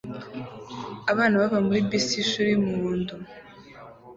[1.11, 3.13] Abana bava muri bisi yishuri yumuhondo